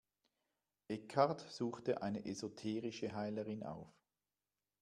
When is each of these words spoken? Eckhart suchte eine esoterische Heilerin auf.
Eckhart 0.87 1.41
suchte 1.41 2.01
eine 2.01 2.25
esoterische 2.25 3.13
Heilerin 3.13 3.61
auf. 3.61 3.93